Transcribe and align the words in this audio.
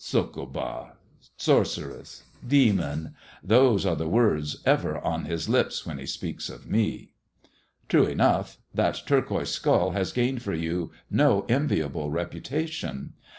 Succvha, 0.03 0.93
sorceress, 1.37 2.23
demon, 2.47 3.13
those 3.43 3.85
are 3.85 3.95
the 3.95 4.07
words 4.07 4.59
ever 4.65 4.97
on 4.97 5.25
his 5.25 5.47
lips 5.47 5.85
when 5.85 5.99
he 5.99 6.07
speaks 6.07 6.49
of 6.49 6.65
me."" 6.65 7.11
True 7.87 8.07
enough: 8.07 8.57
that 8.73 9.03
turquoise 9.05 9.51
skull 9.51 9.91
has 9.91 10.11
gained 10.11 10.41
for 10.41 10.55
you 10.55 10.91
no 11.11 11.45
enviable 11.47 12.09
reputation." 12.09 13.13